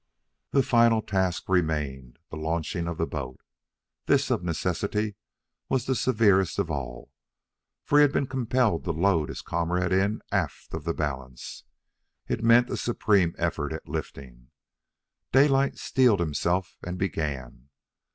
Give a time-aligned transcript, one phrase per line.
[0.49, 3.39] The final task remained the launching of the boat.
[4.07, 5.13] This, of necessity,
[5.69, 7.11] was the severest of all,
[7.83, 11.65] for he had been compelled to load his comrade in aft of the balance.
[12.27, 14.47] It meant a supreme effort at lifting.
[15.31, 17.69] Daylight steeled himself and began.